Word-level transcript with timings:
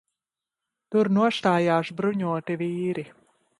Tur 0.95 1.09
nostājās 1.17 1.93
bruņoti 2.01 2.59
vīri. 2.65 3.09